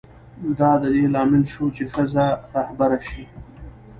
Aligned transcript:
دا 0.59 0.71
د 0.81 0.83
دې 0.95 1.05
لامل 1.13 1.43
شو 1.53 1.65
چې 1.75 1.83
ښځه 1.93 2.25
رهبره 2.55 2.99
شي. 3.09 3.23